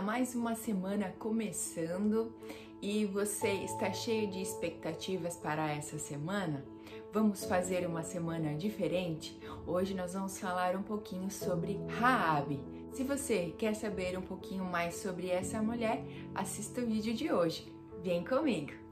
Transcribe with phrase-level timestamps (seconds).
[0.00, 2.32] Mais uma semana começando
[2.80, 6.64] e você está cheio de expectativas para essa semana?
[7.12, 9.38] Vamos fazer uma semana diferente?
[9.66, 12.60] Hoje nós vamos falar um pouquinho sobre Raabe.
[12.92, 16.04] Se você quer saber um pouquinho mais sobre essa mulher,
[16.34, 17.72] assista o vídeo de hoje.
[18.02, 18.87] Vem comigo!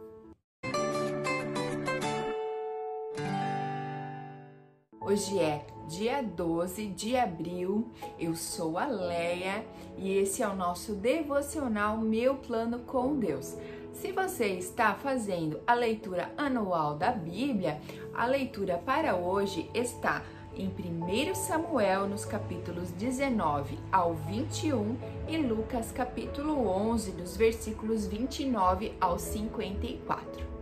[5.08, 7.88] Hoje é dia 12 de abril.
[8.18, 9.64] Eu sou a Leia
[9.96, 13.56] e esse é o nosso devocional Meu Plano com Deus.
[13.92, 17.80] Se você está fazendo a leitura anual da Bíblia,
[18.12, 20.24] a leitura para hoje está
[20.56, 24.96] em 1 Samuel, nos capítulos 19 ao 21
[25.28, 30.55] e Lucas, capítulo 11, dos versículos 29 ao 54.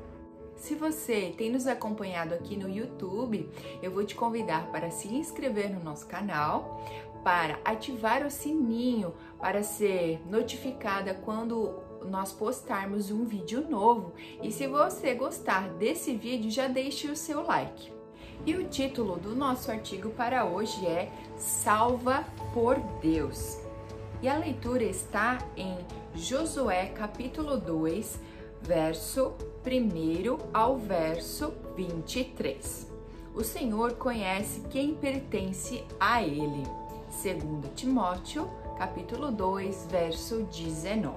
[0.65, 3.51] Se você tem nos acompanhado aqui no YouTube,
[3.83, 6.83] eu vou te convidar para se inscrever no nosso canal,
[7.23, 14.15] para ativar o sininho para ser notificada quando nós postarmos um vídeo novo.
[14.43, 17.93] E se você gostar desse vídeo, já deixe o seu like.
[18.47, 23.59] E o título do nosso artigo para hoje é Salva por Deus.
[24.23, 25.77] E a leitura está em
[26.15, 28.19] Josué capítulo 2,
[28.67, 29.35] verso
[29.67, 32.91] 1 ao verso 23.
[33.35, 36.63] O Senhor conhece quem pertence a ele.
[37.11, 41.15] Segundo Timóteo, capítulo 2, verso 19.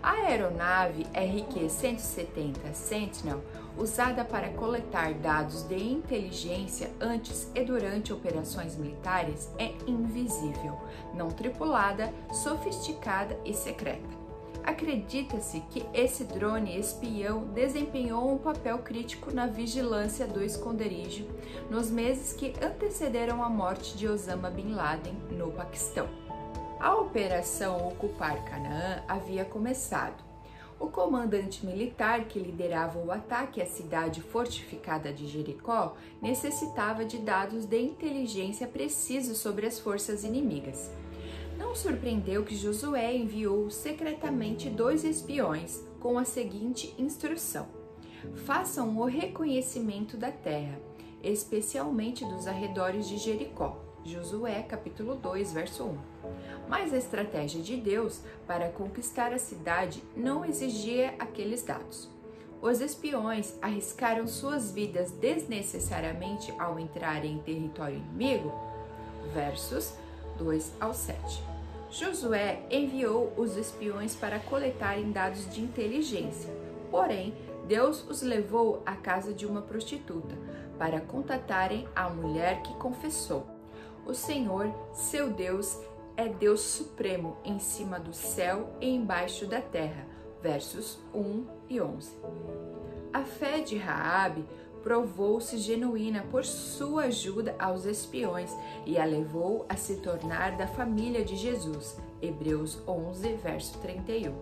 [0.00, 3.42] A aeronave RQ-170 Sentinel,
[3.76, 10.78] usada para coletar dados de inteligência antes e durante operações militares, é invisível,
[11.14, 14.23] não tripulada, sofisticada e secreta.
[14.64, 21.26] Acredita-se que esse drone espião desempenhou um papel crítico na vigilância do esconderijo
[21.70, 26.08] nos meses que antecederam a morte de Osama Bin Laden no Paquistão.
[26.80, 30.24] A operação Ocupar Canaã havia começado.
[30.80, 37.66] O comandante militar que liderava o ataque à cidade fortificada de Jericó necessitava de dados
[37.66, 40.90] de inteligência precisos sobre as forças inimigas.
[41.58, 47.66] Não surpreendeu que Josué enviou secretamente dois espiões com a seguinte instrução:
[48.44, 50.80] façam o reconhecimento da terra,
[51.22, 53.80] especialmente dos arredores de Jericó.
[54.04, 55.98] Josué capítulo 2, verso 1.
[56.68, 62.10] Mas a estratégia de Deus para conquistar a cidade não exigia aqueles dados.
[62.60, 68.52] Os espiões arriscaram suas vidas desnecessariamente ao entrarem em território inimigo?
[69.32, 69.94] Versos
[70.38, 71.42] 2 ao 7.
[71.90, 76.52] Josué enviou os espiões para coletarem dados de inteligência,
[76.90, 77.34] porém,
[77.66, 80.36] Deus os levou à casa de uma prostituta
[80.78, 83.46] para contatarem a mulher que confessou:
[84.04, 85.78] O Senhor, seu Deus,
[86.16, 90.06] é Deus supremo em cima do céu e embaixo da terra.
[90.42, 92.16] Versos 1 e 11.
[93.12, 94.44] A fé de Raabe
[94.84, 101.24] provou-se genuína por sua ajuda aos espiões e a levou a se tornar da família
[101.24, 101.96] de Jesus.
[102.20, 104.34] Hebreus 11, verso 31.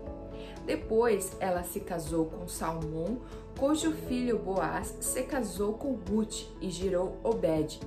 [0.66, 3.20] Depois ela se casou com Salmão,
[3.56, 7.80] cujo filho Boaz se casou com Ruth e gerou Obed,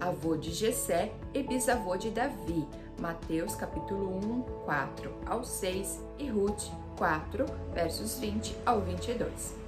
[0.00, 2.66] avô de Jessé e bisavô de Davi.
[2.98, 6.64] Mateus capítulo 1, 4 ao 6 e Ruth
[6.96, 9.67] 4, versos 20 ao 22.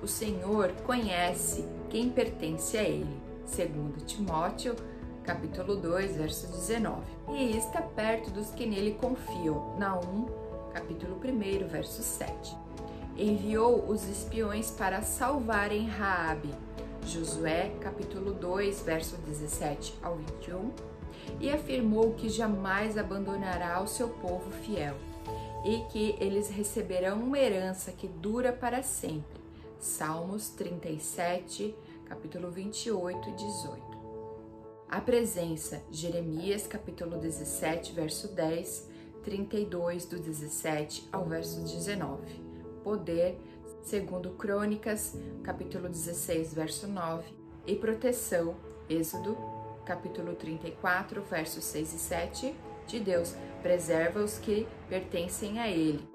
[0.00, 3.20] O Senhor conhece quem pertence a ele.
[3.44, 4.76] Segundo Timóteo,
[5.24, 7.00] capítulo 2, verso 19.
[7.30, 9.76] E está perto dos que nele confiam.
[9.76, 10.26] Naum,
[10.72, 12.56] capítulo 1, verso 7.
[13.16, 16.54] Enviou os espiões para salvarem Raabe.
[17.04, 20.70] Josué, capítulo 2, verso 17 ao 21,
[21.40, 24.94] e afirmou que jamais abandonará o seu povo fiel
[25.64, 29.47] e que eles receberão uma herança que dura para sempre
[29.78, 31.72] Salmos 37,
[32.04, 33.98] capítulo 28 e 18.
[34.88, 38.88] A presença, Jeremias, capítulo 17, verso 10,
[39.22, 42.42] 32, do 17 ao verso 19.
[42.82, 43.38] Poder,
[43.82, 47.32] segundo Crônicas, capítulo 16, verso 9.
[47.64, 48.56] E proteção,
[48.90, 49.36] Êxodo,
[49.84, 52.54] capítulo 34, versos 6 e 7,
[52.88, 56.08] de Deus, preserva os que pertencem a Ele.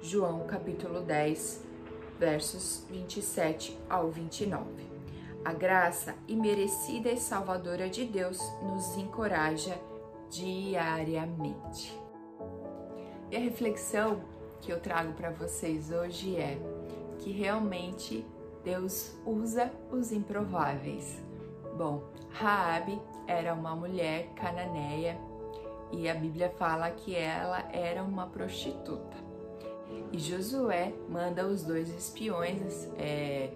[0.00, 1.63] João, capítulo 10,
[2.18, 4.64] versos 27 ao 29.
[5.44, 9.78] A graça imerecida e salvadora de Deus nos encoraja
[10.30, 11.98] diariamente.
[13.30, 14.22] E a reflexão
[14.60, 16.58] que eu trago para vocês hoje é
[17.18, 18.24] que realmente
[18.64, 21.22] Deus usa os improváveis.
[21.76, 25.18] Bom, Raabe era uma mulher cananeia
[25.92, 29.23] e a Bíblia fala que ela era uma prostituta.
[30.12, 33.50] E Josué manda os dois espiões é,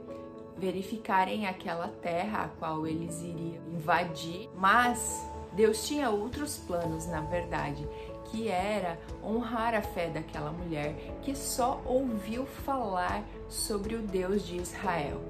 [0.57, 7.89] verificarem aquela terra a qual eles iriam invadir, mas Deus tinha outros planos, na verdade,
[8.27, 14.57] que era honrar a fé daquela mulher que só ouviu falar sobre o Deus de
[14.57, 15.21] Israel.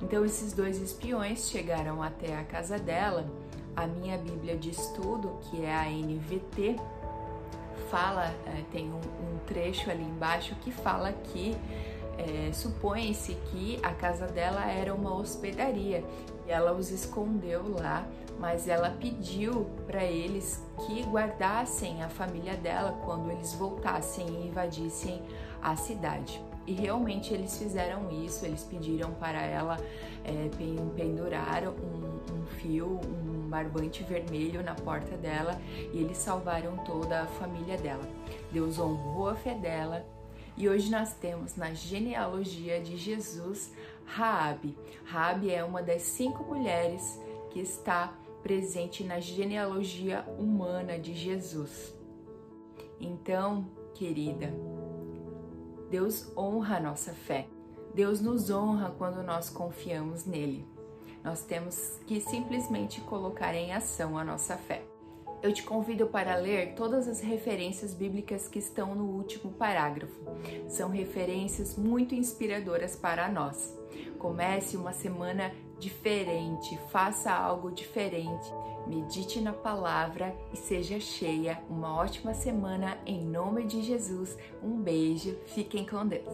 [0.00, 3.26] Então, esses dois espiões chegaram até a casa dela.
[3.74, 6.76] A minha Bíblia de estudo, que é a NVT,
[7.92, 11.54] fala, é, tem um, um trecho ali embaixo que fala que
[12.16, 16.02] é, supõe-se que a casa dela era uma hospedaria
[16.46, 18.06] e ela os escondeu lá,
[18.38, 25.22] mas ela pediu para eles que guardassem a família dela quando eles voltassem e invadissem
[25.62, 26.42] a cidade.
[26.66, 29.76] E realmente eles fizeram isso, eles pediram para ela
[30.24, 30.48] é,
[30.94, 35.60] pendurar um, um fio, um barbante vermelho na porta dela
[35.92, 38.08] e eles salvaram toda a família dela.
[38.52, 40.06] Deus honrou a fé dela
[40.56, 43.72] e hoje nós temos na genealogia de Jesus
[44.04, 44.76] Raabe.
[45.04, 47.20] Raabe é uma das cinco mulheres
[47.50, 48.12] que está
[48.42, 51.94] presente na genealogia humana de Jesus.
[53.00, 54.52] Então, querida,
[55.92, 57.46] Deus honra a nossa fé.
[57.94, 60.66] Deus nos honra quando nós confiamos nele.
[61.22, 64.82] Nós temos que simplesmente colocar em ação a nossa fé
[65.42, 70.14] eu te convido para ler todas as referências bíblicas que estão no último parágrafo.
[70.68, 73.76] São referências muito inspiradoras para nós.
[74.18, 75.52] Comece uma semana
[75.82, 78.48] diferente, faça algo diferente,
[78.86, 81.60] medite na palavra e seja cheia.
[81.68, 84.38] Uma ótima semana em nome de Jesus.
[84.62, 86.32] Um beijo, fiquem com Deus.